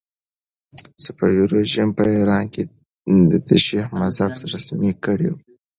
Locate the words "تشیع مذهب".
3.47-4.31